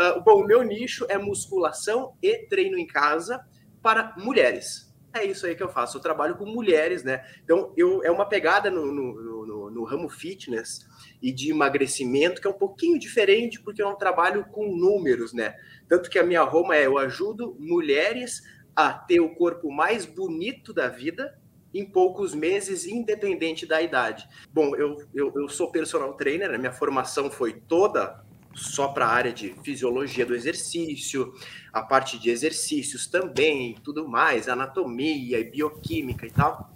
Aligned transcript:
Uh, 0.00 0.18
bom, 0.24 0.42
o 0.42 0.46
meu 0.46 0.62
nicho 0.62 1.04
é 1.10 1.18
musculação 1.18 2.14
e 2.22 2.46
treino 2.46 2.78
em 2.78 2.86
casa 2.86 3.44
para 3.82 4.14
mulheres. 4.16 4.90
É 5.12 5.24
isso 5.24 5.44
aí 5.44 5.54
que 5.54 5.62
eu 5.62 5.68
faço. 5.68 5.98
Eu 5.98 6.02
trabalho 6.02 6.36
com 6.36 6.46
mulheres, 6.46 7.02
né? 7.04 7.22
Então, 7.44 7.74
eu, 7.76 8.02
é 8.02 8.10
uma 8.10 8.24
pegada 8.24 8.70
no, 8.70 8.86
no, 8.86 9.46
no, 9.46 9.70
no 9.70 9.84
ramo 9.84 10.08
fitness 10.08 10.86
e 11.20 11.32
de 11.32 11.50
emagrecimento 11.50 12.40
que 12.40 12.46
é 12.46 12.50
um 12.50 12.58
pouquinho 12.58 12.98
diferente, 12.98 13.60
porque 13.60 13.82
eu 13.82 13.88
não 13.88 13.96
trabalho 13.96 14.46
com 14.46 14.74
números, 14.74 15.34
né? 15.34 15.54
Tanto 15.86 16.08
que 16.08 16.18
a 16.18 16.24
minha 16.24 16.42
Roma 16.42 16.76
é: 16.76 16.86
eu 16.86 16.96
ajudo 16.96 17.56
mulheres 17.58 18.42
a 18.74 18.92
ter 18.94 19.20
o 19.20 19.34
corpo 19.34 19.70
mais 19.70 20.06
bonito 20.06 20.72
da 20.72 20.88
vida 20.88 21.38
em 21.74 21.84
poucos 21.84 22.34
meses, 22.34 22.86
independente 22.86 23.66
da 23.66 23.82
idade. 23.82 24.26
Bom, 24.52 24.74
eu, 24.76 24.96
eu, 25.12 25.32
eu 25.36 25.48
sou 25.48 25.70
personal 25.70 26.14
trainer, 26.14 26.54
a 26.54 26.58
minha 26.58 26.72
formação 26.72 27.30
foi 27.30 27.52
toda 27.52 28.24
só 28.54 28.88
para 28.88 29.06
a 29.06 29.10
área 29.10 29.32
de 29.32 29.54
fisiologia 29.62 30.26
do 30.26 30.34
exercício, 30.34 31.32
a 31.72 31.82
parte 31.82 32.18
de 32.18 32.30
exercícios 32.30 33.06
também, 33.06 33.76
tudo 33.82 34.08
mais, 34.08 34.48
anatomia 34.48 35.38
e 35.38 35.44
bioquímica 35.44 36.26
e 36.26 36.30
tal. 36.30 36.74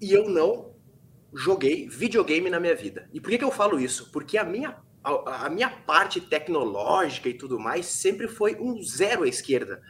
E 0.00 0.12
eu 0.12 0.28
não 0.28 0.72
joguei 1.32 1.88
videogame 1.88 2.50
na 2.50 2.60
minha 2.60 2.74
vida. 2.74 3.08
E 3.12 3.20
por 3.20 3.30
que, 3.30 3.38
que 3.38 3.44
eu 3.44 3.52
falo 3.52 3.78
isso? 3.78 4.10
Porque 4.10 4.36
a 4.36 4.44
minha, 4.44 4.76
a, 5.02 5.46
a 5.46 5.50
minha 5.50 5.70
parte 5.70 6.20
tecnológica 6.20 7.28
e 7.28 7.34
tudo 7.34 7.58
mais 7.58 7.86
sempre 7.86 8.28
foi 8.28 8.56
um 8.60 8.82
zero 8.82 9.22
à 9.22 9.28
esquerda 9.28 9.80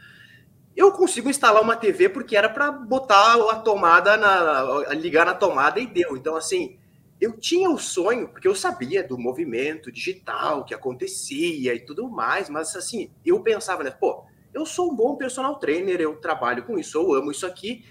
eu 0.75 0.91
consigo 0.91 1.29
instalar 1.29 1.61
uma 1.61 1.75
TV 1.75 2.09
porque 2.09 2.35
era 2.35 2.49
para 2.49 2.71
botar 2.71 3.35
a 3.51 3.55
tomada 3.57 4.17
na 4.17 4.93
ligar 4.93 5.25
na 5.25 5.33
tomada 5.33 5.79
e 5.79 5.87
deu. 5.87 6.17
Então 6.17 6.35
assim, 6.35 6.77
eu 7.23 7.37
tinha 7.37 7.69
o 7.69 7.77
sonho 7.77 8.27
porque 8.27 8.45
eu 8.45 8.53
sabia 8.53 9.01
do 9.01 9.17
movimento 9.17 9.89
digital 9.89 10.65
que 10.65 10.73
acontecia 10.73 11.73
e 11.73 11.79
tudo 11.79 12.09
mais, 12.09 12.49
mas 12.49 12.75
assim, 12.75 13.09
eu 13.25 13.39
pensava, 13.39 13.81
né, 13.81 13.91
pô, 13.91 14.25
eu 14.53 14.65
sou 14.65 14.91
um 14.91 14.95
bom 14.95 15.15
personal 15.15 15.57
trainer, 15.57 16.01
eu 16.01 16.17
trabalho 16.17 16.63
com 16.63 16.77
isso, 16.77 16.97
eu 16.97 17.13
amo 17.13 17.31
isso 17.31 17.45
aqui. 17.45 17.85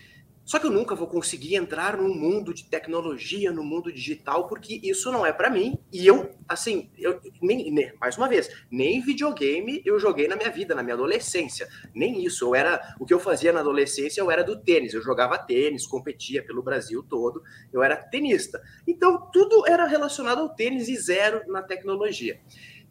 Só 0.44 0.58
que 0.58 0.66
eu 0.66 0.70
nunca 0.70 0.94
vou 0.94 1.06
conseguir 1.06 1.54
entrar 1.54 1.96
no 1.96 2.08
mundo 2.08 2.52
de 2.52 2.64
tecnologia, 2.64 3.52
no 3.52 3.62
mundo 3.62 3.92
digital, 3.92 4.48
porque 4.48 4.80
isso 4.82 5.10
não 5.12 5.24
é 5.24 5.32
para 5.32 5.48
mim. 5.48 5.78
E 5.92 6.06
eu, 6.06 6.34
assim, 6.48 6.90
eu, 6.98 7.20
nem, 7.40 7.70
nem, 7.70 7.92
mais 8.00 8.18
uma 8.18 8.28
vez, 8.28 8.50
nem 8.70 9.00
videogame 9.00 9.80
eu 9.84 9.98
joguei 10.00 10.26
na 10.26 10.34
minha 10.34 10.50
vida, 10.50 10.74
na 10.74 10.82
minha 10.82 10.94
adolescência. 10.94 11.68
Nem 11.94 12.24
isso. 12.24 12.44
Eu 12.44 12.54
era 12.56 12.96
o 12.98 13.06
que 13.06 13.14
eu 13.14 13.20
fazia 13.20 13.52
na 13.52 13.60
adolescência, 13.60 14.20
eu 14.20 14.30
era 14.30 14.42
do 14.42 14.60
tênis. 14.60 14.94
Eu 14.94 15.02
jogava 15.02 15.38
tênis, 15.38 15.86
competia 15.86 16.44
pelo 16.44 16.62
Brasil 16.62 17.04
todo. 17.08 17.42
Eu 17.72 17.82
era 17.82 17.96
tenista. 17.96 18.60
Então 18.86 19.30
tudo 19.32 19.64
era 19.66 19.86
relacionado 19.86 20.40
ao 20.40 20.48
tênis 20.48 20.88
e 20.88 20.96
zero 20.96 21.42
na 21.46 21.62
tecnologia. 21.62 22.40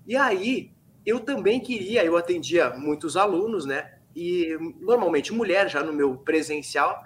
E 0.08 0.16
aí 0.16 0.72
eu 1.06 1.20
também 1.20 1.60
queria, 1.60 2.04
eu 2.06 2.16
atendia 2.16 2.70
muitos 2.72 3.18
alunos, 3.18 3.66
né? 3.66 3.98
E 4.16 4.58
normalmente 4.80 5.34
mulher 5.34 5.70
já 5.70 5.84
no 5.84 5.94
meu 5.94 6.18
presencial 6.18 7.02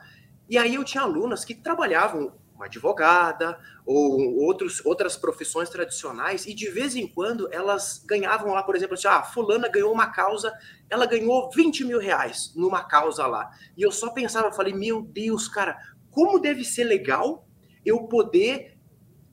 e 0.49 0.57
aí 0.57 0.75
eu 0.75 0.83
tinha 0.83 1.03
alunas 1.03 1.43
que 1.43 1.55
trabalhavam 1.55 2.33
uma 2.55 2.65
advogada 2.65 3.59
ou 3.85 4.37
outros, 4.37 4.83
outras 4.85 5.17
profissões 5.17 5.69
tradicionais 5.69 6.45
e 6.45 6.53
de 6.53 6.69
vez 6.69 6.95
em 6.95 7.05
quando 7.05 7.49
elas 7.51 8.03
ganhavam 8.05 8.53
lá, 8.53 8.63
por 8.63 8.75
exemplo, 8.75 8.93
assim, 8.93 9.07
ah, 9.07 9.23
fulana 9.23 9.67
ganhou 9.67 9.91
uma 9.91 10.07
causa, 10.07 10.53
ela 10.89 11.05
ganhou 11.05 11.51
20 11.51 11.83
mil 11.83 11.99
reais 11.99 12.53
numa 12.55 12.83
causa 12.83 13.27
lá. 13.27 13.51
E 13.75 13.81
eu 13.81 13.91
só 13.91 14.09
pensava, 14.11 14.51
falei, 14.51 14.73
meu 14.73 15.01
Deus, 15.01 15.47
cara, 15.47 15.77
como 16.09 16.39
deve 16.39 16.63
ser 16.63 16.85
legal 16.85 17.45
eu 17.85 18.07
poder 18.07 18.75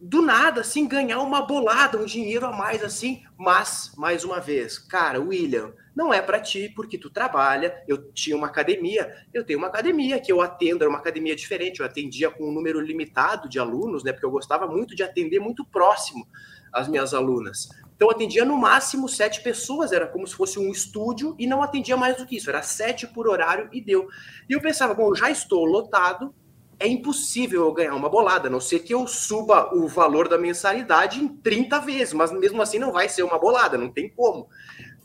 do 0.00 0.20
nada, 0.20 0.62
assim, 0.62 0.86
ganhar 0.86 1.20
uma 1.20 1.46
bolada, 1.46 1.96
um 1.96 2.04
dinheiro 2.04 2.44
a 2.44 2.52
mais, 2.52 2.82
assim. 2.82 3.22
Mas, 3.38 3.92
mais 3.96 4.24
uma 4.24 4.40
vez, 4.40 4.76
cara, 4.76 5.20
William, 5.20 5.72
não 5.94 6.12
é 6.12 6.20
para 6.22 6.40
ti, 6.40 6.72
porque 6.74 6.96
tu 6.96 7.10
trabalha. 7.10 7.82
Eu 7.86 8.12
tinha 8.12 8.36
uma 8.36 8.46
academia, 8.46 9.12
eu 9.32 9.44
tenho 9.44 9.58
uma 9.58 9.68
academia 9.68 10.20
que 10.20 10.32
eu 10.32 10.40
atendo, 10.40 10.82
era 10.82 10.90
uma 10.90 10.98
academia 10.98 11.36
diferente, 11.36 11.80
eu 11.80 11.86
atendia 11.86 12.30
com 12.30 12.48
um 12.48 12.52
número 12.52 12.80
limitado 12.80 13.48
de 13.48 13.58
alunos, 13.58 14.02
né? 14.02 14.12
Porque 14.12 14.26
eu 14.26 14.30
gostava 14.30 14.66
muito 14.66 14.94
de 14.94 15.02
atender 15.02 15.38
muito 15.38 15.64
próximo 15.64 16.26
as 16.72 16.88
minhas 16.88 17.12
alunas. 17.12 17.68
Então 17.94 18.08
eu 18.08 18.16
atendia 18.16 18.44
no 18.44 18.56
máximo 18.56 19.08
sete 19.08 19.42
pessoas, 19.42 19.92
era 19.92 20.06
como 20.06 20.26
se 20.26 20.34
fosse 20.34 20.58
um 20.58 20.72
estúdio, 20.72 21.36
e 21.38 21.46
não 21.46 21.62
atendia 21.62 21.96
mais 21.96 22.16
do 22.16 22.26
que 22.26 22.36
isso, 22.36 22.48
era 22.50 22.62
sete 22.62 23.06
por 23.06 23.28
horário 23.28 23.68
e 23.72 23.80
deu. 23.80 24.08
E 24.48 24.54
eu 24.54 24.60
pensava, 24.60 24.94
bom, 24.94 25.14
já 25.14 25.30
estou 25.30 25.64
lotado, 25.64 26.34
é 26.80 26.88
impossível 26.88 27.64
eu 27.64 27.72
ganhar 27.72 27.94
uma 27.94 28.08
bolada, 28.08 28.48
a 28.48 28.50
não 28.50 28.60
ser 28.60 28.80
que 28.80 28.92
eu 28.92 29.06
suba 29.06 29.72
o 29.72 29.86
valor 29.86 30.26
da 30.26 30.36
mensalidade 30.36 31.22
em 31.22 31.28
30 31.28 31.78
vezes, 31.78 32.12
mas 32.12 32.32
mesmo 32.32 32.60
assim 32.60 32.80
não 32.80 32.90
vai 32.90 33.08
ser 33.08 33.22
uma 33.22 33.38
bolada, 33.38 33.78
não 33.78 33.88
tem 33.88 34.08
como. 34.08 34.48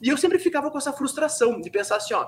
E 0.02 0.10
eu 0.10 0.18
sempre 0.18 0.40
ficava 0.40 0.70
com 0.70 0.78
essa 0.78 0.94
frustração 0.94 1.60
de 1.60 1.70
pensar 1.70 1.98
assim, 1.98 2.14
ó, 2.14 2.28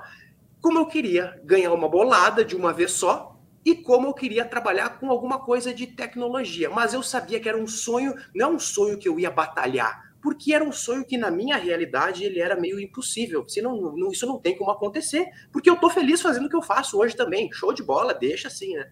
como 0.62 0.80
eu 0.80 0.86
queria 0.86 1.40
ganhar 1.44 1.72
uma 1.72 1.88
bolada 1.88 2.44
de 2.44 2.56
uma 2.56 2.74
vez 2.74 2.92
só 2.92 3.40
e 3.64 3.76
como 3.76 4.08
eu 4.08 4.14
queria 4.14 4.46
trabalhar 4.46 5.00
com 5.00 5.10
alguma 5.10 5.40
coisa 5.40 5.74
de 5.74 5.88
tecnologia. 5.88 6.70
Mas 6.70 6.94
eu 6.94 7.04
sabia 7.04 7.40
que 7.40 7.48
era 7.48 7.58
um 7.58 7.68
sonho, 7.68 8.14
não 8.34 8.48
é 8.48 8.50
um 8.50 8.60
sonho 8.60 8.98
que 8.98 9.08
eu 9.08 9.20
ia 9.20 9.30
batalhar, 9.30 10.16
porque 10.22 10.54
era 10.54 10.64
um 10.64 10.72
sonho 10.72 11.06
que 11.06 11.18
na 11.18 11.30
minha 11.32 11.58
realidade 11.58 12.24
ele 12.24 12.40
era 12.40 12.60
meio 12.60 12.80
impossível. 12.80 13.48
Se 13.48 13.62
não, 13.62 13.96
não, 13.96 14.12
isso 14.12 14.26
não 14.26 14.40
tem 14.40 14.58
como 14.58 14.72
acontecer, 14.72 15.28
porque 15.52 15.70
eu 15.70 15.78
tô 15.78 15.90
feliz 15.90 16.22
fazendo 16.22 16.48
o 16.48 16.50
que 16.50 16.56
eu 16.56 16.62
faço 16.62 16.98
hoje 16.98 17.16
também. 17.16 17.52
Show 17.54 17.74
de 17.74 17.84
bola, 17.84 18.14
deixa 18.14 18.48
assim, 18.48 18.76
né? 18.76 18.92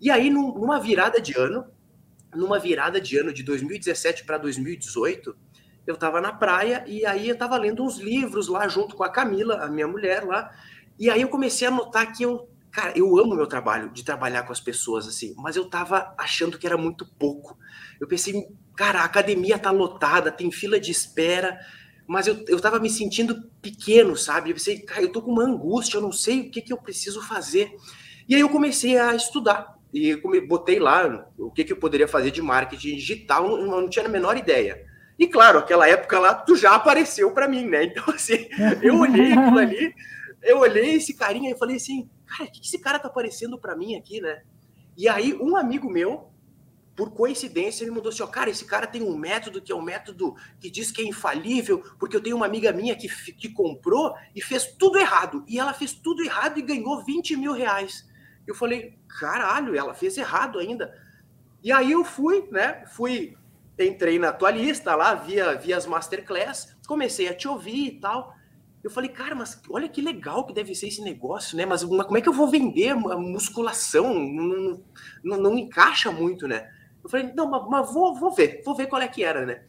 E 0.00 0.10
aí 0.10 0.30
numa 0.30 0.80
virada 0.80 1.20
de 1.20 1.36
ano, 1.38 1.66
numa 2.34 2.58
virada 2.58 3.00
de 3.00 3.18
ano 3.18 3.32
de 3.32 3.42
2017 3.42 4.24
para 4.24 4.38
2018, 4.38 5.36
eu 5.86 5.94
estava 5.94 6.20
na 6.20 6.32
praia 6.32 6.84
e 6.86 7.04
aí 7.04 7.28
eu 7.28 7.34
estava 7.34 7.56
lendo 7.56 7.84
uns 7.84 7.98
livros 7.98 8.48
lá 8.48 8.68
junto 8.68 8.94
com 8.94 9.02
a 9.02 9.08
Camila, 9.08 9.64
a 9.64 9.68
minha 9.68 9.88
mulher 9.88 10.24
lá. 10.24 10.50
E 10.98 11.08
aí 11.08 11.22
eu 11.22 11.28
comecei 11.28 11.66
a 11.66 11.70
notar 11.70 12.12
que 12.12 12.22
eu, 12.22 12.48
cara, 12.70 12.92
eu 12.96 13.18
amo 13.18 13.34
meu 13.34 13.46
trabalho, 13.46 13.90
de 13.90 14.04
trabalhar 14.04 14.42
com 14.42 14.52
as 14.52 14.60
pessoas 14.60 15.08
assim, 15.08 15.34
mas 15.36 15.56
eu 15.56 15.64
estava 15.64 16.14
achando 16.18 16.58
que 16.58 16.66
era 16.66 16.76
muito 16.76 17.06
pouco. 17.18 17.58
Eu 18.00 18.06
pensei, 18.06 18.48
cara, 18.76 19.00
a 19.00 19.04
academia 19.04 19.58
tá 19.58 19.70
lotada, 19.70 20.30
tem 20.30 20.50
fila 20.50 20.78
de 20.78 20.90
espera, 20.90 21.58
mas 22.06 22.26
eu, 22.26 22.44
eu 22.48 22.60
tava 22.60 22.78
me 22.78 22.90
sentindo 22.90 23.48
pequeno, 23.62 24.16
sabe? 24.16 24.50
Eu 24.50 24.54
pensei, 24.54 24.80
cara, 24.80 25.02
eu 25.02 25.12
tô 25.12 25.22
com 25.22 25.30
uma 25.30 25.44
angústia, 25.44 25.96
eu 25.96 26.02
não 26.02 26.12
sei 26.12 26.40
o 26.40 26.50
que, 26.50 26.60
que 26.60 26.72
eu 26.72 26.78
preciso 26.78 27.22
fazer. 27.22 27.74
E 28.28 28.34
aí 28.34 28.40
eu 28.40 28.48
comecei 28.48 28.98
a 28.98 29.14
estudar 29.14 29.78
e 29.92 30.16
botei 30.46 30.78
lá 30.78 31.28
o 31.36 31.50
que, 31.50 31.64
que 31.64 31.72
eu 31.72 31.76
poderia 31.76 32.06
fazer 32.06 32.30
de 32.30 32.40
marketing 32.40 32.96
digital, 32.96 33.48
não, 33.48 33.80
não 33.80 33.88
tinha 33.88 34.04
a 34.04 34.08
menor 34.08 34.36
ideia. 34.36 34.86
E 35.20 35.28
claro, 35.28 35.58
aquela 35.58 35.86
época 35.86 36.18
lá, 36.18 36.34
tu 36.34 36.56
já 36.56 36.74
apareceu 36.74 37.30
para 37.32 37.46
mim, 37.46 37.66
né? 37.66 37.84
Então, 37.84 38.04
assim, 38.08 38.48
eu 38.80 38.98
olhei 38.98 39.32
aquilo 39.34 39.58
ali, 39.58 39.94
eu 40.42 40.60
olhei 40.60 40.94
esse 40.94 41.12
carinha 41.12 41.50
e 41.50 41.58
falei 41.58 41.76
assim, 41.76 42.08
cara, 42.26 42.44
o 42.44 42.50
que 42.50 42.64
esse 42.64 42.78
cara 42.78 42.98
tá 42.98 43.08
aparecendo 43.08 43.58
para 43.58 43.76
mim 43.76 43.96
aqui, 43.96 44.18
né? 44.18 44.40
E 44.96 45.06
aí, 45.10 45.34
um 45.34 45.56
amigo 45.56 45.90
meu, 45.90 46.30
por 46.96 47.10
coincidência, 47.10 47.84
ele 47.84 47.90
mudou 47.90 48.08
assim, 48.08 48.22
ó, 48.22 48.26
cara, 48.26 48.48
esse 48.48 48.64
cara 48.64 48.86
tem 48.86 49.02
um 49.02 49.14
método 49.14 49.60
que 49.60 49.70
é 49.70 49.74
um 49.74 49.82
método 49.82 50.34
que 50.58 50.70
diz 50.70 50.90
que 50.90 51.02
é 51.02 51.04
infalível, 51.04 51.84
porque 51.98 52.16
eu 52.16 52.22
tenho 52.22 52.36
uma 52.36 52.46
amiga 52.46 52.72
minha 52.72 52.96
que, 52.96 53.06
que 53.34 53.50
comprou 53.50 54.14
e 54.34 54.40
fez 54.40 54.72
tudo 54.78 54.98
errado. 54.98 55.44
E 55.46 55.58
ela 55.58 55.74
fez 55.74 55.92
tudo 55.92 56.22
errado 56.22 56.58
e 56.58 56.62
ganhou 56.62 57.04
20 57.04 57.36
mil 57.36 57.52
reais. 57.52 58.08
Eu 58.46 58.54
falei, 58.54 58.98
caralho, 59.20 59.76
ela 59.76 59.92
fez 59.92 60.16
errado 60.16 60.58
ainda. 60.58 60.94
E 61.62 61.70
aí 61.70 61.92
eu 61.92 62.06
fui, 62.06 62.48
né? 62.50 62.86
Fui 62.86 63.36
entrei 63.86 64.18
na 64.18 64.32
tua 64.32 64.50
lista 64.50 64.94
lá, 64.94 65.14
via, 65.14 65.54
via 65.54 65.76
as 65.76 65.86
masterclass, 65.86 66.76
comecei 66.86 67.28
a 67.28 67.34
te 67.34 67.48
ouvir 67.48 67.86
e 67.86 68.00
tal. 68.00 68.34
Eu 68.82 68.90
falei, 68.90 69.10
cara, 69.10 69.34
mas 69.34 69.60
olha 69.68 69.88
que 69.88 70.00
legal 70.00 70.46
que 70.46 70.54
deve 70.54 70.74
ser 70.74 70.88
esse 70.88 71.02
negócio, 71.02 71.56
né? 71.56 71.66
Mas 71.66 71.84
como 71.84 72.16
é 72.16 72.20
que 72.20 72.28
eu 72.28 72.32
vou 72.32 72.48
vender 72.48 72.90
a 72.90 73.16
musculação? 73.16 74.14
Não, 74.14 74.82
não, 75.22 75.36
não 75.36 75.58
encaixa 75.58 76.10
muito, 76.10 76.48
né? 76.48 76.70
Eu 77.02 77.10
falei, 77.10 77.32
não, 77.34 77.50
mas, 77.50 77.62
mas, 77.68 77.92
vou, 77.92 78.14
vou 78.14 78.32
ver, 78.32 78.62
vou 78.64 78.74
ver 78.74 78.86
qual 78.86 79.02
é 79.02 79.08
que 79.08 79.22
era, 79.22 79.44
né? 79.44 79.62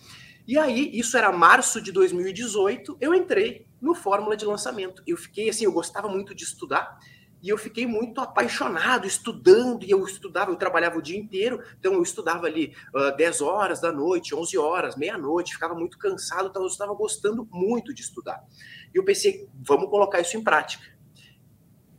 E 0.48 0.58
aí, 0.58 0.90
isso 0.94 1.18
era 1.18 1.32
março 1.32 1.82
de 1.82 1.92
2018, 1.92 2.98
eu 3.00 3.14
entrei 3.14 3.68
no 3.80 3.94
Fórmula 3.94 4.36
de 4.36 4.46
Lançamento. 4.46 5.04
Eu 5.06 5.18
fiquei 5.18 5.50
assim, 5.50 5.66
eu 5.66 5.72
gostava 5.72 6.08
muito 6.08 6.34
de 6.34 6.44
estudar, 6.44 6.98
e 7.42 7.50
eu 7.50 7.58
fiquei 7.58 7.88
muito 7.88 8.22
apaixonado, 8.22 9.08
estudando, 9.08 9.84
e 9.84 9.92
eu 9.92 10.06
estudava, 10.06 10.52
eu 10.52 10.56
trabalhava 10.56 10.98
o 10.98 11.02
dia 11.02 11.18
inteiro, 11.18 11.64
então 11.80 11.94
eu 11.94 12.04
estudava 12.04 12.46
ali 12.46 12.76
uh, 12.94 13.16
10 13.16 13.42
horas 13.42 13.82
da 13.82 13.92
noite, 13.92 14.36
11 14.36 14.58
horas, 14.58 14.96
meia-noite, 14.96 15.54
ficava 15.54 15.74
muito 15.74 15.98
cansado, 15.98 16.50
então 16.50 16.62
eu 16.62 16.68
estava 16.68 16.94
gostando 16.94 17.48
muito 17.52 17.94
de 17.94 18.02
estudar. 18.02 18.44
E 18.94 18.98
eu 18.98 19.04
pensei, 19.04 19.48
vamos 19.56 19.90
colocar 19.90 20.20
isso 20.20 20.38
em 20.38 20.44
prática. 20.44 20.86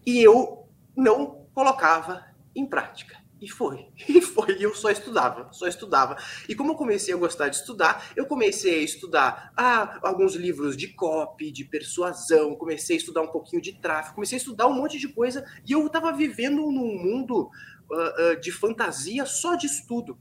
E 0.06 0.23
eu 0.23 0.69
não 0.97 1.47
colocava 1.55 2.25
em 2.55 2.67
prática. 2.67 3.21
E 3.43 3.49
foi, 3.49 3.89
e 4.09 4.23
foi, 4.23 4.56
e 4.59 4.62
eu 4.62 4.75
só 4.75 4.91
estudava, 4.91 5.53
só 5.53 5.67
estudava. 5.67 6.17
E 6.49 6.55
como 6.55 6.73
eu 6.73 6.77
comecei 6.77 7.12
a 7.12 7.17
gostar 7.17 7.49
de 7.49 7.56
estudar, 7.56 8.12
eu 8.17 8.25
comecei 8.25 8.81
a 8.81 8.83
estudar 8.83 9.53
ah, 9.56 9.99
alguns 10.03 10.35
livros 10.35 10.77
de 10.77 10.89
copy, 10.89 11.50
de 11.50 11.65
persuasão, 11.65 12.55
comecei 12.55 12.97
a 12.97 12.99
estudar 12.99 13.23
um 13.23 13.29
pouquinho 13.29 13.61
de 13.61 13.73
tráfego, 13.73 14.15
comecei 14.15 14.37
a 14.37 14.41
estudar 14.41 14.67
um 14.69 14.75
monte 14.75 14.99
de 14.99 15.09
coisa, 15.09 15.44
e 15.67 15.73
eu 15.73 15.85
estava 15.87 16.12
vivendo 16.12 16.56
num 16.56 16.97
mundo 16.97 17.50
uh, 17.91 18.33
uh, 18.33 18.41
de 18.41 18.53
fantasia 18.53 19.27
só 19.27 19.56
de 19.56 19.67
estudo. 19.67 20.17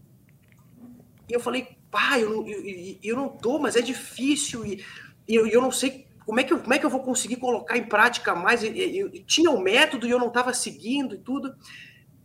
E 1.29 1.33
eu 1.33 1.39
falei, 1.39 1.77
pai, 1.89 2.23
eu 2.23 2.29
não, 2.29 2.47
eu, 2.47 2.97
eu 3.03 3.15
não 3.15 3.29
tô, 3.29 3.59
mas 3.59 3.75
é 3.75 3.81
difícil, 3.81 4.65
e 4.65 4.83
e 5.27 5.35
eu, 5.35 5.47
eu 5.47 5.61
não 5.61 5.71
sei 5.71 6.07
como 6.25 6.39
é, 6.39 6.43
que 6.43 6.53
eu, 6.53 6.59
como 6.59 6.73
é 6.73 6.79
que 6.79 6.85
eu 6.85 6.89
vou 6.89 7.01
conseguir 7.01 7.37
colocar 7.37 7.77
em 7.77 7.85
prática 7.85 8.35
mais? 8.35 8.63
Eu, 8.63 8.73
eu, 8.73 9.09
eu 9.13 9.23
tinha 9.23 9.49
o 9.49 9.55
um 9.55 9.61
método 9.61 10.07
e 10.07 10.11
eu 10.11 10.19
não 10.19 10.27
estava 10.27 10.53
seguindo 10.53 11.15
e 11.15 11.17
tudo. 11.17 11.55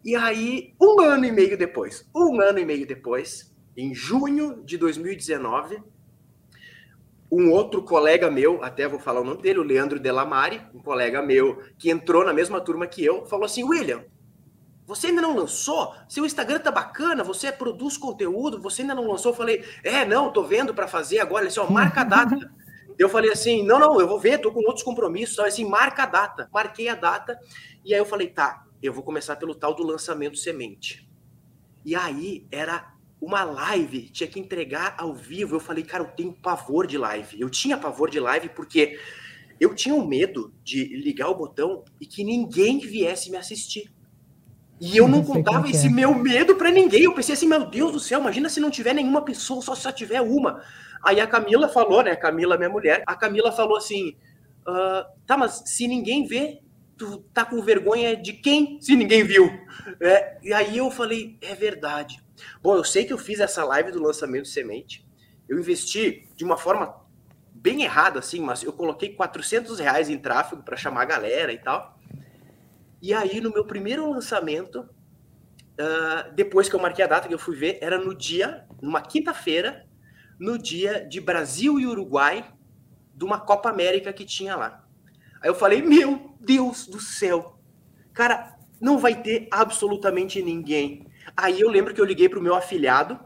E 0.06 0.14
aí, 0.14 0.72
um 0.80 1.00
ano 1.00 1.24
e 1.24 1.32
meio 1.32 1.58
depois, 1.58 2.08
um 2.14 2.40
ano 2.40 2.60
e 2.60 2.64
meio 2.64 2.86
depois, 2.86 3.52
em 3.76 3.92
junho 3.92 4.62
de 4.64 4.78
2019, 4.78 5.82
um 7.28 7.50
outro 7.50 7.82
colega 7.82 8.30
meu, 8.30 8.62
até 8.62 8.86
vou 8.86 9.00
falar 9.00 9.20
o 9.20 9.24
nome 9.24 9.42
dele, 9.42 9.58
o 9.58 9.64
Leandro 9.64 9.98
Delamare, 9.98 10.62
um 10.72 10.78
colega 10.78 11.20
meu 11.20 11.60
que 11.76 11.90
entrou 11.90 12.24
na 12.24 12.32
mesma 12.32 12.60
turma 12.60 12.86
que 12.86 13.04
eu, 13.04 13.26
falou 13.26 13.46
assim: 13.46 13.64
William, 13.64 14.04
você 14.86 15.08
ainda 15.08 15.22
não 15.22 15.34
lançou? 15.34 15.92
Seu 16.08 16.24
Instagram 16.24 16.60
tá 16.60 16.70
bacana, 16.70 17.24
você 17.24 17.50
produz 17.50 17.96
conteúdo, 17.96 18.62
você 18.62 18.82
ainda 18.82 18.94
não 18.94 19.08
lançou? 19.08 19.32
Eu 19.32 19.36
falei: 19.36 19.64
É, 19.82 20.04
não, 20.04 20.32
tô 20.32 20.44
vendo 20.44 20.72
para 20.72 20.86
fazer 20.86 21.18
agora. 21.18 21.40
Ele 21.42 21.48
disse: 21.48 21.58
ó, 21.58 21.68
marca 21.68 22.02
a 22.02 22.04
data. 22.04 22.36
eu 22.96 23.08
falei 23.08 23.32
assim: 23.32 23.66
Não, 23.66 23.80
não, 23.80 24.00
eu 24.00 24.06
vou 24.06 24.20
ver, 24.20 24.38
tô 24.38 24.52
com 24.52 24.60
outros 24.60 24.84
compromissos. 24.84 25.40
Assim, 25.40 25.68
marca 25.68 26.04
a 26.04 26.06
data. 26.06 26.48
Marquei 26.52 26.88
a 26.88 26.94
data. 26.94 27.36
E 27.84 27.92
aí 27.92 27.98
eu 27.98 28.06
falei: 28.06 28.28
Tá, 28.28 28.65
eu 28.86 28.92
vou 28.92 29.02
começar 29.02 29.36
pelo 29.36 29.54
tal 29.54 29.74
do 29.74 29.82
lançamento 29.82 30.36
semente. 30.36 31.08
E 31.84 31.94
aí 31.94 32.46
era 32.50 32.94
uma 33.20 33.44
live, 33.44 34.10
tinha 34.10 34.28
que 34.28 34.40
entregar 34.40 34.94
ao 34.98 35.14
vivo. 35.14 35.56
Eu 35.56 35.60
falei, 35.60 35.84
cara, 35.84 36.04
eu 36.04 36.08
tenho 36.08 36.32
pavor 36.32 36.86
de 36.86 36.98
live. 36.98 37.40
Eu 37.40 37.48
tinha 37.48 37.76
pavor 37.76 38.10
de 38.10 38.20
live 38.20 38.48
porque 38.50 38.98
eu 39.58 39.74
tinha 39.74 39.94
um 39.94 40.06
medo 40.06 40.52
de 40.62 40.84
ligar 40.96 41.28
o 41.28 41.34
botão 41.34 41.84
e 42.00 42.06
que 42.06 42.22
ninguém 42.22 42.78
viesse 42.78 43.30
me 43.30 43.36
assistir. 43.36 43.90
E 44.78 44.96
eu 44.96 45.08
não 45.08 45.24
contava 45.24 45.68
esse 45.70 45.86
é. 45.86 45.90
meu 45.90 46.14
medo 46.14 46.56
para 46.56 46.70
ninguém. 46.70 47.04
Eu 47.04 47.14
pensei 47.14 47.34
assim, 47.34 47.48
meu 47.48 47.64
Deus 47.64 47.92
do 47.92 48.00
céu, 48.00 48.20
imagina 48.20 48.48
se 48.48 48.60
não 48.60 48.70
tiver 48.70 48.92
nenhuma 48.92 49.22
pessoa, 49.22 49.62
só 49.62 49.74
se 49.74 49.82
só 49.82 49.90
tiver 49.90 50.20
uma. 50.20 50.62
Aí 51.02 51.18
a 51.20 51.26
Camila 51.26 51.68
falou, 51.68 52.02
né? 52.02 52.14
Camila, 52.14 52.58
minha 52.58 52.68
mulher, 52.68 53.02
a 53.06 53.14
Camila 53.14 53.50
falou 53.50 53.78
assim: 53.78 54.16
uh, 54.68 55.06
tá, 55.26 55.36
mas 55.36 55.62
se 55.64 55.88
ninguém 55.88 56.26
vê, 56.26 56.60
tu 56.96 57.18
tá 57.32 57.44
com 57.44 57.60
vergonha 57.62 58.16
de 58.16 58.32
quem 58.32 58.80
se 58.80 58.96
ninguém 58.96 59.24
viu? 59.24 59.46
É, 60.00 60.38
e 60.42 60.52
aí 60.52 60.78
eu 60.78 60.90
falei, 60.90 61.38
é 61.40 61.54
verdade. 61.54 62.22
Bom, 62.62 62.74
eu 62.74 62.84
sei 62.84 63.04
que 63.04 63.12
eu 63.12 63.18
fiz 63.18 63.40
essa 63.40 63.64
live 63.64 63.92
do 63.92 64.02
lançamento 64.02 64.44
de 64.44 64.50
semente, 64.50 65.06
eu 65.48 65.58
investi 65.58 66.28
de 66.34 66.44
uma 66.44 66.56
forma 66.56 67.06
bem 67.52 67.82
errada, 67.82 68.18
assim, 68.18 68.40
mas 68.40 68.62
eu 68.62 68.72
coloquei 68.72 69.14
400 69.14 69.78
reais 69.78 70.08
em 70.08 70.18
tráfego 70.18 70.62
para 70.62 70.76
chamar 70.76 71.02
a 71.02 71.06
galera 71.06 71.52
e 71.52 71.58
tal. 71.58 71.98
E 73.00 73.12
aí, 73.12 73.40
no 73.40 73.50
meu 73.50 73.64
primeiro 73.64 74.10
lançamento, 74.10 74.80
uh, 74.80 76.32
depois 76.34 76.68
que 76.68 76.74
eu 76.74 76.80
marquei 76.80 77.04
a 77.04 77.08
data 77.08 77.28
que 77.28 77.34
eu 77.34 77.38
fui 77.38 77.56
ver, 77.56 77.78
era 77.80 77.98
no 77.98 78.14
dia, 78.14 78.66
numa 78.80 79.00
quinta-feira, 79.00 79.86
no 80.38 80.58
dia 80.58 81.06
de 81.06 81.20
Brasil 81.20 81.78
e 81.78 81.86
Uruguai, 81.86 82.44
de 83.14 83.24
uma 83.24 83.40
Copa 83.40 83.70
América 83.70 84.12
que 84.12 84.24
tinha 84.24 84.56
lá. 84.56 84.85
Aí 85.42 85.48
eu 85.48 85.54
falei, 85.54 85.82
meu 85.82 86.34
Deus 86.40 86.86
do 86.86 87.00
céu, 87.00 87.58
cara, 88.12 88.56
não 88.80 88.98
vai 88.98 89.14
ter 89.20 89.48
absolutamente 89.50 90.42
ninguém. 90.42 91.06
Aí 91.36 91.60
eu 91.60 91.70
lembro 91.70 91.94
que 91.94 92.00
eu 92.00 92.04
liguei 92.04 92.28
para 92.28 92.38
o 92.38 92.42
meu 92.42 92.54
afilhado, 92.54 93.18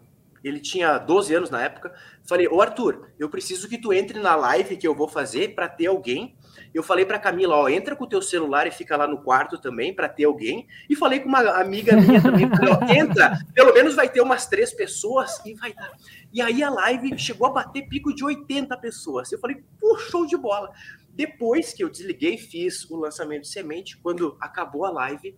ele 0.43 0.59
tinha 0.59 0.97
12 0.97 1.35
anos 1.35 1.51
na 1.51 1.63
época, 1.63 1.93
falei, 2.25 2.49
ô 2.49 2.63
Arthur, 2.63 3.11
eu 3.19 3.29
preciso 3.29 3.69
que 3.69 3.77
tu 3.77 3.93
entre 3.93 4.19
na 4.19 4.35
live 4.35 4.77
que 4.77 4.89
eu 4.89 4.95
vou 4.95 5.07
fazer 5.07 5.55
para 5.55 5.69
ter 5.69 5.87
alguém. 5.87 6.35
Eu 6.73 6.83
falei 6.83 7.05
para 7.05 7.19
Camila, 7.19 7.57
ó, 7.57 7.69
entra 7.69 7.95
com 7.95 8.05
o 8.05 8.09
teu 8.09 8.23
celular 8.23 8.67
e 8.67 8.71
fica 8.71 8.97
lá 8.97 9.07
no 9.07 9.23
quarto 9.23 9.59
também 9.59 9.95
para 9.95 10.09
ter 10.09 10.25
alguém. 10.25 10.67
E 10.89 10.97
falei 10.97 11.21
com 11.21 11.29
uma 11.29 11.41
amiga 11.61 11.97
minha 11.97 12.23
também, 12.23 12.49
falei, 12.49 12.73
ó, 12.73 12.93
entra, 12.93 13.39
pelo 13.53 13.75
menos 13.75 13.95
vai 13.95 14.09
ter 14.09 14.21
umas 14.21 14.47
três 14.47 14.73
pessoas 14.73 15.41
e 15.45 15.55
vai 15.55 15.75
dar. 15.75 15.91
E 16.33 16.41
aí 16.41 16.63
a 16.63 16.71
live 16.71 17.19
chegou 17.19 17.49
a 17.49 17.51
bater 17.51 17.89
pico 17.89 18.15
de 18.15 18.25
80 18.25 18.77
pessoas. 18.79 19.31
Eu 19.33 19.39
falei, 19.39 19.63
pô, 19.79 19.99
show 19.99 20.25
de 20.25 20.37
bola. 20.37 20.73
Depois 21.21 21.75
que 21.75 21.85
eu 21.85 21.91
desliguei, 21.91 22.39
fiz 22.39 22.89
o 22.89 22.97
lançamento 22.97 23.43
de 23.43 23.49
semente, 23.49 23.99
quando 23.99 24.39
acabou 24.41 24.87
a 24.87 24.91
live, 24.91 25.37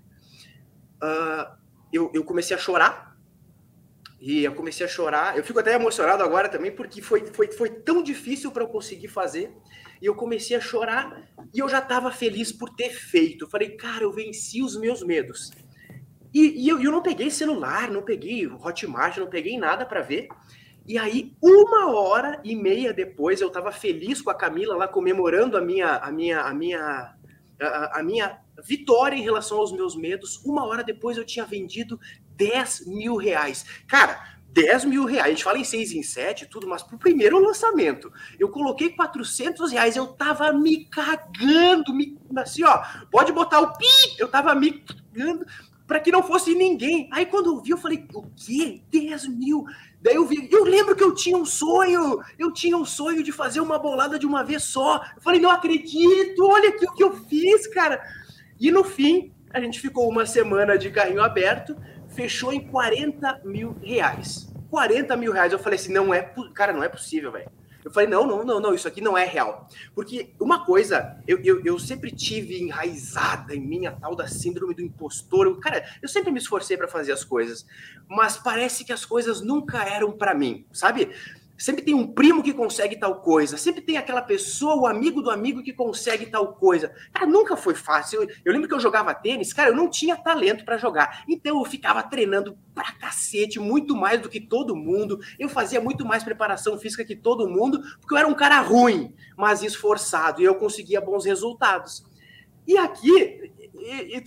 uh, 1.02 1.56
eu, 1.92 2.08
eu 2.14 2.22
comecei 2.22 2.54
a 2.54 2.58
chorar. 2.58 3.18
E 4.20 4.44
eu 4.44 4.54
comecei 4.54 4.86
a 4.86 4.88
chorar. 4.88 5.36
Eu 5.36 5.42
fico 5.42 5.58
até 5.58 5.74
emocionado 5.74 6.22
agora 6.22 6.48
também, 6.48 6.70
porque 6.70 7.02
foi, 7.02 7.26
foi, 7.26 7.50
foi 7.50 7.68
tão 7.68 8.00
difícil 8.00 8.52
para 8.52 8.62
eu 8.62 8.68
conseguir 8.68 9.08
fazer. 9.08 9.52
E 10.00 10.06
eu 10.06 10.14
comecei 10.14 10.56
a 10.56 10.60
chorar 10.60 11.28
e 11.52 11.58
eu 11.58 11.68
já 11.68 11.80
estava 11.80 12.12
feliz 12.12 12.52
por 12.52 12.70
ter 12.70 12.90
feito. 12.90 13.44
Eu 13.44 13.50
falei, 13.50 13.70
cara, 13.70 14.04
eu 14.04 14.12
venci 14.12 14.62
os 14.62 14.78
meus 14.78 15.02
medos. 15.02 15.50
E, 16.32 16.64
e 16.64 16.68
eu, 16.68 16.80
eu 16.80 16.92
não 16.92 17.02
peguei 17.02 17.28
celular, 17.28 17.90
não 17.90 18.02
peguei 18.02 18.46
Hotmart, 18.46 19.16
não 19.16 19.28
peguei 19.28 19.58
nada 19.58 19.84
para 19.84 20.00
ver. 20.00 20.28
E 20.86 20.98
aí, 20.98 21.32
uma 21.40 21.90
hora 21.92 22.40
e 22.42 22.56
meia 22.56 22.92
depois, 22.92 23.40
eu 23.40 23.48
estava 23.48 23.70
feliz 23.70 24.20
com 24.20 24.30
a 24.30 24.34
Camila 24.34 24.76
lá 24.76 24.88
comemorando 24.88 25.56
a 25.56 25.60
minha, 25.60 25.96
a 25.96 26.10
minha, 26.10 26.40
a 26.40 26.52
minha, 26.52 27.14
a, 27.60 28.00
a, 28.00 28.02
minha 28.02 28.40
vitória 28.64 29.16
em 29.16 29.22
relação 29.22 29.58
aos 29.58 29.72
meus 29.72 29.94
medos. 29.94 30.42
Uma 30.44 30.66
hora 30.66 30.82
depois, 30.82 31.16
eu 31.16 31.24
tinha 31.24 31.44
vendido 31.44 32.00
10 32.36 32.86
mil 32.86 33.16
reais. 33.16 33.64
Cara, 33.86 34.32
10 34.52 34.84
mil 34.84 35.04
reais. 35.04 35.26
A 35.26 35.30
gente 35.30 35.44
fala 35.44 35.58
em 35.58 35.64
6 35.64 35.92
em 35.92 36.02
7, 36.02 36.46
tudo, 36.46 36.66
mas 36.66 36.82
pro 36.82 36.98
primeiro 36.98 37.38
lançamento, 37.38 38.12
eu 38.38 38.48
coloquei 38.48 38.90
400 38.90 39.72
reais. 39.72 39.96
Eu 39.96 40.08
tava 40.08 40.52
me 40.52 40.84
cagando, 40.86 41.94
me, 41.94 42.18
assim, 42.36 42.64
ó, 42.64 42.82
pode 43.10 43.32
botar 43.32 43.60
o 43.60 43.72
pi. 43.76 43.86
Eu 44.18 44.28
tava 44.28 44.54
me 44.54 44.72
cagando 44.80 45.46
para 45.86 46.00
que 46.00 46.12
não 46.12 46.22
fosse 46.22 46.54
ninguém. 46.54 47.08
Aí 47.12 47.26
quando 47.26 47.50
eu 47.50 47.60
vi, 47.60 47.70
eu 47.70 47.78
falei, 47.78 48.06
o 48.14 48.22
quê? 48.34 48.82
10 48.90 49.28
mil? 49.28 49.64
Daí 50.02 50.16
eu 50.16 50.26
vi, 50.26 50.48
eu 50.50 50.64
lembro 50.64 50.96
que 50.96 51.04
eu 51.04 51.14
tinha 51.14 51.36
um 51.36 51.44
sonho, 51.44 52.20
eu 52.36 52.52
tinha 52.52 52.76
um 52.76 52.84
sonho 52.84 53.22
de 53.22 53.30
fazer 53.30 53.60
uma 53.60 53.78
bolada 53.78 54.18
de 54.18 54.26
uma 54.26 54.42
vez 54.42 54.64
só. 54.64 54.96
Eu 55.16 55.22
falei, 55.22 55.40
não 55.40 55.50
acredito, 55.50 56.44
olha 56.44 56.70
aqui 56.70 56.84
o 56.84 56.92
que 56.92 57.04
eu 57.04 57.12
fiz, 57.12 57.68
cara. 57.68 58.02
E 58.58 58.70
no 58.72 58.82
fim, 58.82 59.32
a 59.52 59.60
gente 59.60 59.80
ficou 59.80 60.08
uma 60.08 60.26
semana 60.26 60.76
de 60.76 60.90
carrinho 60.90 61.22
aberto, 61.22 61.76
fechou 62.08 62.52
em 62.52 62.66
40 62.66 63.42
mil 63.44 63.76
reais. 63.80 64.52
40 64.70 65.16
mil 65.16 65.32
reais. 65.32 65.52
Eu 65.52 65.58
falei 65.58 65.78
assim, 65.78 65.92
não 65.92 66.12
é, 66.12 66.22
cara, 66.52 66.72
não 66.72 66.82
é 66.82 66.88
possível, 66.88 67.30
velho. 67.30 67.50
Eu 67.84 67.90
falei, 67.90 68.08
não, 68.08 68.26
não, 68.26 68.44
não, 68.44 68.60
não, 68.60 68.74
isso 68.74 68.86
aqui 68.86 69.00
não 69.00 69.16
é 69.16 69.24
real. 69.24 69.68
Porque 69.94 70.34
uma 70.40 70.64
coisa, 70.64 71.20
eu, 71.26 71.38
eu, 71.42 71.64
eu 71.64 71.78
sempre 71.78 72.10
tive 72.10 72.62
enraizada 72.62 73.54
em 73.54 73.60
mim 73.60 73.86
a 73.86 73.92
tal 73.92 74.14
da 74.14 74.28
síndrome 74.28 74.74
do 74.74 74.82
impostor. 74.82 75.46
Eu, 75.46 75.56
cara, 75.58 75.84
eu 76.00 76.08
sempre 76.08 76.30
me 76.30 76.38
esforcei 76.38 76.76
para 76.76 76.88
fazer 76.88 77.12
as 77.12 77.24
coisas, 77.24 77.66
mas 78.08 78.36
parece 78.36 78.84
que 78.84 78.92
as 78.92 79.04
coisas 79.04 79.40
nunca 79.40 79.82
eram 79.84 80.12
para 80.12 80.34
mim, 80.34 80.66
sabe? 80.72 81.10
Sempre 81.62 81.84
tem 81.84 81.94
um 81.94 82.08
primo 82.08 82.42
que 82.42 82.52
consegue 82.52 82.96
tal 82.96 83.20
coisa, 83.20 83.56
sempre 83.56 83.80
tem 83.80 83.96
aquela 83.96 84.20
pessoa, 84.20 84.74
o 84.74 84.84
amigo 84.84 85.22
do 85.22 85.30
amigo 85.30 85.62
que 85.62 85.72
consegue 85.72 86.26
tal 86.26 86.54
coisa. 86.54 86.92
Cara, 87.12 87.24
nunca 87.24 87.56
foi 87.56 87.72
fácil. 87.72 88.20
Eu, 88.20 88.28
eu 88.44 88.52
lembro 88.52 88.66
que 88.66 88.74
eu 88.74 88.80
jogava 88.80 89.14
tênis, 89.14 89.52
cara, 89.52 89.70
eu 89.70 89.76
não 89.76 89.88
tinha 89.88 90.16
talento 90.16 90.64
para 90.64 90.76
jogar. 90.76 91.22
Então 91.28 91.60
eu 91.60 91.64
ficava 91.64 92.02
treinando 92.02 92.58
pra 92.74 92.90
cacete, 92.90 93.60
muito 93.60 93.94
mais 93.94 94.20
do 94.20 94.28
que 94.28 94.40
todo 94.40 94.74
mundo. 94.74 95.20
Eu 95.38 95.48
fazia 95.48 95.80
muito 95.80 96.04
mais 96.04 96.24
preparação 96.24 96.76
física 96.76 97.04
que 97.04 97.14
todo 97.14 97.48
mundo, 97.48 97.80
porque 98.00 98.12
eu 98.12 98.18
era 98.18 98.26
um 98.26 98.34
cara 98.34 98.60
ruim, 98.60 99.14
mas 99.36 99.62
esforçado, 99.62 100.42
e 100.42 100.44
eu 100.44 100.56
conseguia 100.56 101.00
bons 101.00 101.24
resultados. 101.24 102.04
E 102.66 102.76
aqui 102.76 103.52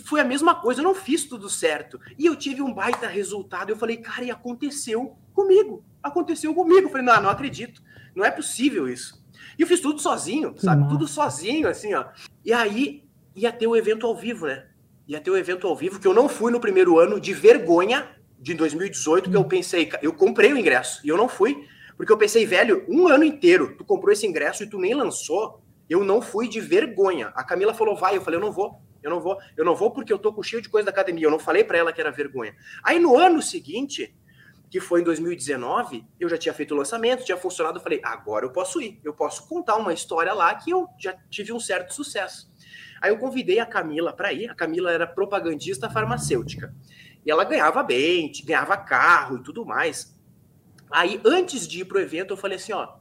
foi 0.05 0.19
a 0.19 0.25
mesma 0.25 0.55
coisa, 0.55 0.81
eu 0.81 0.83
não 0.83 0.95
fiz 0.95 1.25
tudo 1.25 1.49
certo. 1.49 1.99
E 2.17 2.25
eu 2.25 2.35
tive 2.35 2.61
um 2.61 2.73
baita 2.73 3.07
resultado. 3.07 3.69
Eu 3.69 3.77
falei, 3.77 3.97
cara, 3.97 4.23
e 4.23 4.31
aconteceu 4.31 5.17
comigo 5.33 5.83
aconteceu 6.05 6.53
comigo. 6.53 6.87
Eu 6.87 6.89
falei, 6.89 7.05
não, 7.05 7.23
não 7.23 7.29
acredito. 7.29 7.81
Não 8.13 8.23
é 8.23 8.29
possível 8.29 8.87
isso. 8.87 9.25
E 9.57 9.63
eu 9.63 9.67
fiz 9.67 9.79
tudo 9.79 9.99
sozinho, 9.99 10.53
sabe? 10.57 10.87
Tudo 10.87 11.07
sozinho, 11.07 11.67
assim, 11.67 11.93
ó. 11.93 12.05
E 12.43 12.53
aí 12.53 13.03
ia 13.35 13.51
ter 13.51 13.67
o 13.67 13.75
evento 13.75 14.05
ao 14.05 14.15
vivo, 14.15 14.45
né? 14.45 14.67
Ia 15.07 15.19
ter 15.19 15.31
o 15.31 15.37
evento 15.37 15.67
ao 15.67 15.75
vivo, 15.75 15.99
que 15.99 16.07
eu 16.07 16.13
não 16.13 16.29
fui 16.29 16.51
no 16.51 16.59
primeiro 16.59 16.99
ano 16.99 17.19
de 17.19 17.33
vergonha 17.33 18.07
de 18.39 18.53
2018, 18.53 19.29
que 19.29 19.35
eu 19.35 19.43
pensei, 19.43 19.89
eu 20.01 20.13
comprei 20.13 20.53
o 20.53 20.57
ingresso 20.57 21.01
e 21.05 21.09
eu 21.09 21.17
não 21.17 21.27
fui, 21.27 21.67
porque 21.97 22.11
eu 22.11 22.17
pensei, 22.17 22.45
velho, 22.45 22.85
um 22.87 23.07
ano 23.07 23.23
inteiro, 23.23 23.75
tu 23.77 23.83
comprou 23.83 24.11
esse 24.11 24.25
ingresso 24.25 24.63
e 24.63 24.69
tu 24.69 24.77
nem 24.77 24.93
lançou, 24.93 25.61
eu 25.89 26.03
não 26.03 26.21
fui 26.21 26.47
de 26.47 26.59
vergonha. 26.59 27.27
A 27.35 27.43
Camila 27.43 27.73
falou, 27.73 27.95
vai, 27.95 28.17
eu 28.17 28.21
falei, 28.21 28.39
eu 28.39 28.43
não 28.43 28.51
vou, 28.51 28.81
eu 29.05 29.11
não 29.11 29.19
vou, 29.19 29.37
eu 29.55 29.63
não 29.63 29.75
vou 29.75 29.91
porque 29.91 30.11
eu 30.11 30.17
tô 30.17 30.33
com 30.33 30.41
cheio 30.41 30.61
de 30.61 30.67
coisa 30.67 30.87
da 30.87 30.91
academia, 30.91 31.27
eu 31.27 31.31
não 31.31 31.37
falei 31.37 31.63
para 31.63 31.77
ela 31.77 31.93
que 31.93 32.01
era 32.01 32.11
vergonha. 32.11 32.55
Aí 32.83 32.99
no 32.99 33.15
ano 33.15 33.39
seguinte, 33.39 34.15
que 34.69 34.79
foi 34.79 35.01
em 35.01 35.03
2019, 35.03 36.03
eu 36.19 36.27
já 36.27 36.37
tinha 36.37 36.53
feito 36.53 36.73
o 36.73 36.77
lançamento, 36.77 37.23
tinha 37.23 37.37
funcionado, 37.37 37.77
eu 37.77 37.83
falei, 37.83 38.01
agora 38.03 38.45
eu 38.45 38.51
posso 38.51 38.81
ir, 38.81 38.99
eu 39.03 39.13
posso 39.13 39.47
contar 39.47 39.75
uma 39.75 39.93
história 39.93 40.33
lá 40.33 40.53
que 40.55 40.71
eu 40.71 40.87
já 40.97 41.13
tive 41.29 41.53
um 41.53 41.59
certo 41.59 41.93
sucesso. 41.93 42.51
Aí 42.99 43.11
eu 43.11 43.19
convidei 43.19 43.59
a 43.59 43.65
Camila 43.65 44.11
para 44.11 44.33
ir, 44.33 44.49
a 44.49 44.55
Camila 44.55 44.91
era 44.91 45.05
propagandista 45.05 45.87
farmacêutica, 45.87 46.73
e 47.23 47.29
ela 47.29 47.43
ganhava 47.43 47.83
bem, 47.83 48.31
ganhava 48.43 48.75
carro 48.75 49.37
e 49.37 49.43
tudo 49.43 49.63
mais. 49.63 50.19
Aí, 50.89 51.21
antes 51.23 51.67
de 51.67 51.81
ir 51.81 51.85
pro 51.85 51.99
evento, 51.99 52.33
eu 52.33 52.37
falei 52.37 52.57
assim, 52.57 52.73
ó, 52.73 52.95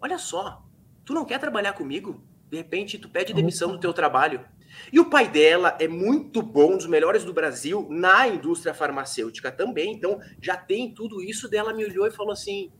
olha 0.00 0.18
só, 0.18 0.64
tu 1.04 1.12
não 1.12 1.24
quer 1.24 1.38
trabalhar 1.38 1.74
comigo? 1.74 2.22
De 2.50 2.56
repente, 2.56 2.98
tu 2.98 3.08
pede 3.08 3.32
demissão 3.32 3.70
do 3.72 3.78
teu 3.78 3.92
trabalho. 3.92 4.44
E 4.92 5.00
o 5.00 5.08
pai 5.08 5.28
dela 5.28 5.76
é 5.80 5.88
muito 5.88 6.42
bom, 6.42 6.74
um 6.74 6.76
dos 6.76 6.86
melhores 6.86 7.24
do 7.24 7.32
Brasil 7.32 7.86
na 7.90 8.28
indústria 8.28 8.74
farmacêutica 8.74 9.50
também. 9.50 9.92
Então 9.92 10.20
já 10.40 10.56
tem 10.56 10.92
tudo 10.92 11.22
isso. 11.22 11.48
Dela 11.48 11.72
me 11.72 11.84
olhou 11.84 12.06
e 12.06 12.10
falou 12.10 12.32
assim: 12.32 12.70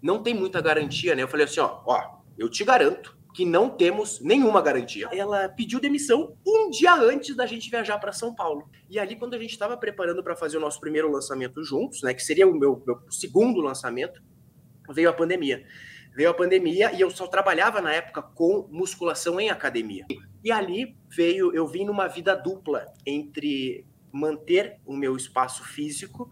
não 0.00 0.22
tem 0.22 0.34
muita 0.34 0.60
garantia, 0.60 1.14
né? 1.14 1.22
Eu 1.22 1.28
falei 1.28 1.46
assim: 1.46 1.60
ó, 1.60 1.82
ó 1.86 2.18
eu 2.38 2.48
te 2.48 2.64
garanto 2.64 3.16
que 3.34 3.44
não 3.44 3.70
temos 3.70 4.20
nenhuma 4.20 4.60
garantia. 4.60 5.08
Ela 5.12 5.48
pediu 5.48 5.80
demissão 5.80 6.36
um 6.46 6.68
dia 6.70 6.94
antes 6.94 7.34
da 7.34 7.46
gente 7.46 7.70
viajar 7.70 7.98
para 7.98 8.12
São 8.12 8.34
Paulo. 8.34 8.68
E 8.90 8.98
ali, 8.98 9.16
quando 9.16 9.34
a 9.34 9.38
gente 9.38 9.52
estava 9.52 9.76
preparando 9.76 10.22
para 10.22 10.36
fazer 10.36 10.58
o 10.58 10.60
nosso 10.60 10.78
primeiro 10.78 11.10
lançamento 11.10 11.64
juntos, 11.64 12.02
né, 12.02 12.12
que 12.12 12.22
seria 12.22 12.46
o 12.46 12.54
meu, 12.54 12.82
meu 12.86 13.00
segundo 13.10 13.60
lançamento, 13.60 14.22
veio 14.90 15.08
a 15.08 15.12
pandemia. 15.12 15.64
Veio 16.14 16.30
a 16.30 16.34
pandemia 16.34 16.92
e 16.92 17.00
eu 17.00 17.10
só 17.10 17.26
trabalhava 17.26 17.80
na 17.80 17.92
época 17.92 18.22
com 18.22 18.68
musculação 18.70 19.40
em 19.40 19.50
academia. 19.50 20.04
E 20.44 20.50
ali 20.52 20.96
veio, 21.08 21.54
eu 21.54 21.66
vim 21.66 21.84
numa 21.84 22.08
vida 22.08 22.34
dupla 22.34 22.86
entre 23.06 23.86
manter 24.12 24.78
o 24.84 24.96
meu 24.96 25.16
espaço 25.16 25.64
físico 25.64 26.30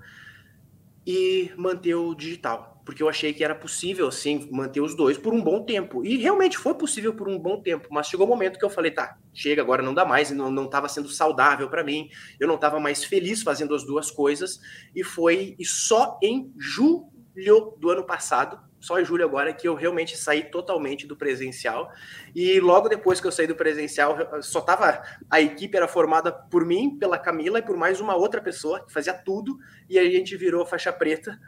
e 1.06 1.50
manter 1.56 1.94
o 1.94 2.14
digital 2.14 2.70
porque 2.90 3.04
eu 3.04 3.08
achei 3.08 3.32
que 3.32 3.44
era 3.44 3.54
possível, 3.54 4.08
assim, 4.08 4.48
manter 4.50 4.80
os 4.80 4.96
dois 4.96 5.16
por 5.16 5.32
um 5.32 5.40
bom 5.40 5.64
tempo. 5.64 6.04
E 6.04 6.16
realmente 6.16 6.58
foi 6.58 6.74
possível 6.74 7.14
por 7.14 7.28
um 7.28 7.38
bom 7.38 7.62
tempo, 7.62 7.86
mas 7.88 8.08
chegou 8.08 8.26
o 8.26 8.28
um 8.28 8.32
momento 8.32 8.58
que 8.58 8.64
eu 8.64 8.68
falei, 8.68 8.90
tá, 8.90 9.16
chega, 9.32 9.62
agora 9.62 9.80
não 9.80 9.94
dá 9.94 10.04
mais, 10.04 10.32
não, 10.32 10.50
não 10.50 10.68
tava 10.68 10.88
sendo 10.88 11.08
saudável 11.08 11.70
para 11.70 11.84
mim, 11.84 12.08
eu 12.40 12.48
não 12.48 12.56
estava 12.56 12.80
mais 12.80 13.04
feliz 13.04 13.42
fazendo 13.42 13.76
as 13.76 13.84
duas 13.84 14.10
coisas, 14.10 14.58
e 14.92 15.04
foi 15.04 15.54
e 15.56 15.64
só 15.64 16.18
em 16.20 16.52
julho 16.58 17.76
do 17.78 17.90
ano 17.90 18.04
passado 18.04 18.58
só 18.80 18.98
em 18.98 19.04
julho 19.04 19.24
agora 19.24 19.52
que 19.52 19.68
eu 19.68 19.74
realmente 19.74 20.16
saí 20.16 20.44
totalmente 20.44 21.06
do 21.06 21.16
presencial. 21.16 21.92
E 22.34 22.58
logo 22.58 22.88
depois 22.88 23.20
que 23.20 23.26
eu 23.26 23.32
saí 23.32 23.46
do 23.46 23.54
presencial, 23.54 24.16
só 24.42 24.60
tava 24.60 25.02
a 25.30 25.40
equipe 25.40 25.76
era 25.76 25.86
formada 25.86 26.32
por 26.32 26.64
mim, 26.64 26.98
pela 26.98 27.18
Camila 27.18 27.58
e 27.58 27.62
por 27.62 27.76
mais 27.76 28.00
uma 28.00 28.16
outra 28.16 28.40
pessoa 28.40 28.84
que 28.84 28.92
fazia 28.92 29.12
tudo, 29.12 29.58
e 29.88 29.98
a 29.98 30.04
gente 30.04 30.36
virou 30.36 30.64
faixa 30.64 30.92
preta 30.92 31.38